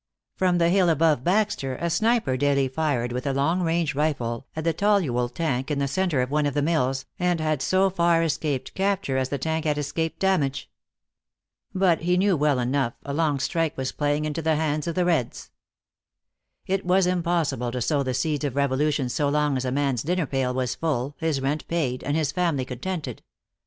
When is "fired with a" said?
2.67-3.33